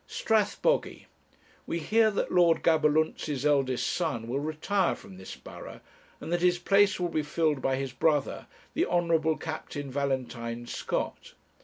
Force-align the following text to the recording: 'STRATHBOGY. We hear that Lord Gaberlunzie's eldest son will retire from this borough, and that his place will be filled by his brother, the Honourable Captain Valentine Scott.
'STRATHBOGY. 0.07 1.05
We 1.67 1.77
hear 1.77 2.09
that 2.09 2.31
Lord 2.31 2.63
Gaberlunzie's 2.63 3.45
eldest 3.45 3.85
son 3.87 4.27
will 4.27 4.39
retire 4.39 4.95
from 4.95 5.17
this 5.17 5.35
borough, 5.35 5.79
and 6.19 6.33
that 6.33 6.41
his 6.41 6.57
place 6.57 6.99
will 6.99 7.09
be 7.09 7.21
filled 7.21 7.61
by 7.61 7.75
his 7.75 7.93
brother, 7.93 8.47
the 8.73 8.87
Honourable 8.87 9.37
Captain 9.37 9.91
Valentine 9.91 10.65
Scott. 10.65 11.35